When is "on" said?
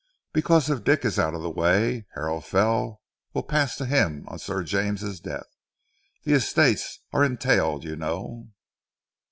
4.27-4.39